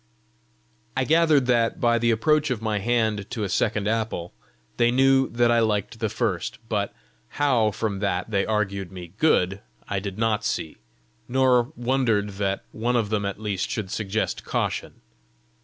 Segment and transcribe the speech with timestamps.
[0.97, 4.33] I gathered that, by the approach of my hand to a second apple,
[4.77, 6.91] they knew that I liked the first; but
[7.37, 10.77] how from that they argued me good, I did not see,
[11.27, 15.01] nor wondered that one of them at least should suggest caution.